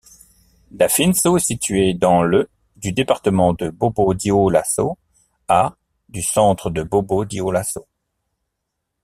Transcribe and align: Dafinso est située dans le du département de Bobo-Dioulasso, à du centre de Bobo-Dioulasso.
Dafinso 0.71 1.37
est 1.37 1.45
située 1.45 1.93
dans 1.93 2.23
le 2.23 2.49
du 2.75 2.91
département 2.91 3.53
de 3.53 3.69
Bobo-Dioulasso, 3.69 4.97
à 5.47 5.75
du 6.09 6.23
centre 6.23 6.71
de 6.71 6.81
Bobo-Dioulasso. 6.81 7.85